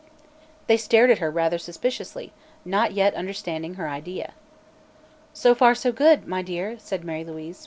[0.65, 2.33] They stared at her rather suspiciously,
[2.65, 4.33] not yet understanding her idea.
[5.31, 7.59] "So far, so good, my dear," said Mary Louise.